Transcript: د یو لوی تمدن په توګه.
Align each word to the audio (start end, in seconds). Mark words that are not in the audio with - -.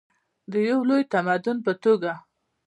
د 0.51 0.53
یو 0.69 0.79
لوی 0.89 1.03
تمدن 1.13 1.57
په 1.65 1.71
توګه. 1.83 2.11